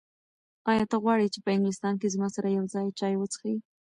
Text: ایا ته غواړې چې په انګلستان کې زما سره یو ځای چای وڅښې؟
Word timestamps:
ایا 0.71 0.83
ته 0.91 0.97
غواړې 1.03 1.27
چې 1.33 1.39
په 1.45 1.49
انګلستان 1.55 1.93
کې 1.99 2.13
زما 2.15 2.27
سره 2.35 2.47
یو 2.57 2.65
ځای 2.73 2.87
چای 2.99 3.13
وڅښې؟ 3.17 3.53